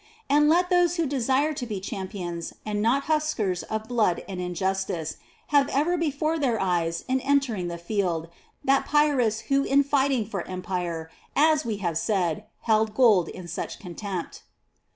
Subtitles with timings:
[0.27, 5.17] And let those who desire to be champions, and not hucksters of blood and injustice,
[5.49, 8.27] have ever before their eyes in entering the field
[8.63, 13.47] that Pyr rhus who in fighting for Empire, as we have said, held gold in
[13.47, 14.41] such contempt.